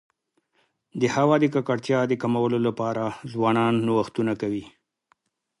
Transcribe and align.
د 1.01 1.03
هوا 1.15 1.35
د 1.41 1.45
ککړتیا 1.53 1.99
د 2.07 2.13
کمولو 2.21 2.57
لپاره 2.67 3.03
ځوانان 3.33 3.73
نوښتونه 3.87 4.33
کوي. 4.41 4.65